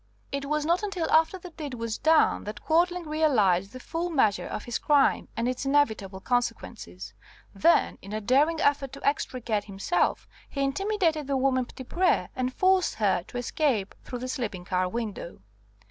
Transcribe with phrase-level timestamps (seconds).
[0.31, 4.47] It was not until after the deed was done that Quadling realized the full measure
[4.47, 7.13] of his crime and its inevitable consequences.
[7.53, 12.95] Then, in a daring effort to extricate himself, he intimidated the woman Petitpré, and forced
[12.95, 15.39] her to escape through the sleeping car window.